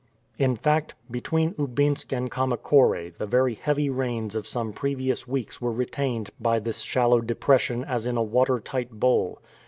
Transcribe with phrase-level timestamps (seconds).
[0.39, 5.71] In fact, between Oubinsk and Kamakore the very heavy rains of some previous weeks were
[5.71, 9.37] retained by this shallow depression as in a water tight bowl.